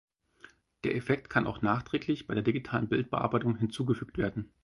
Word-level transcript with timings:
Der 0.83 0.95
Effekt 0.95 1.29
kann 1.29 1.45
auch 1.45 1.61
nachträglich 1.61 2.25
bei 2.25 2.33
der 2.33 2.41
digitalen 2.41 2.89
Bildbearbeitung 2.89 3.57
hinzugefügt 3.59 4.17
werden. 4.17 4.51